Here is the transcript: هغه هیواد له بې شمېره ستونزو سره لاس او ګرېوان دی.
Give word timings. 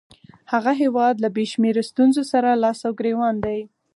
هغه 0.51 0.71
هیواد 0.81 1.15
له 1.23 1.29
بې 1.35 1.45
شمېره 1.51 1.83
ستونزو 1.89 2.21
سره 2.31 2.59
لاس 2.63 2.79
او 2.87 2.93
ګرېوان 2.99 3.35
دی. 3.45 3.59